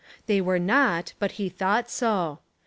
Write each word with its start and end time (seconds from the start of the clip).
They 0.25 0.41
were 0.41 0.57
not; 0.57 1.13
but 1.19 1.33
he 1.33 1.47
thought 1.47 1.91
so. 1.91 2.39